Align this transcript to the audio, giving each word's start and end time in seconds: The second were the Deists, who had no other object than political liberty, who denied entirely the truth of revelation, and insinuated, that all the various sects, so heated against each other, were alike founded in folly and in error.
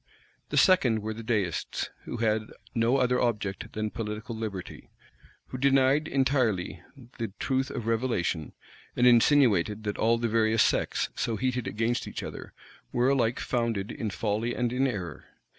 The 0.49 0.57
second 0.57 1.03
were 1.03 1.13
the 1.13 1.21
Deists, 1.21 1.91
who 2.05 2.17
had 2.17 2.47
no 2.73 2.97
other 2.97 3.21
object 3.21 3.71
than 3.73 3.91
political 3.91 4.35
liberty, 4.35 4.89
who 5.49 5.59
denied 5.59 6.07
entirely 6.07 6.81
the 7.19 7.33
truth 7.37 7.69
of 7.69 7.85
revelation, 7.85 8.53
and 8.95 9.05
insinuated, 9.05 9.83
that 9.83 9.99
all 9.99 10.17
the 10.17 10.27
various 10.27 10.63
sects, 10.63 11.09
so 11.13 11.35
heated 11.35 11.67
against 11.67 12.07
each 12.07 12.23
other, 12.23 12.51
were 12.91 13.09
alike 13.09 13.39
founded 13.39 13.91
in 13.91 14.09
folly 14.09 14.55
and 14.55 14.73
in 14.73 14.87
error. 14.87 15.25